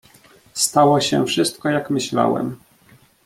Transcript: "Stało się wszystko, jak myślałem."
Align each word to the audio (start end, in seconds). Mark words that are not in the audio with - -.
"Stało 0.53 1.01
się 1.01 1.25
wszystko, 1.25 1.69
jak 1.69 1.89
myślałem." 1.89 2.57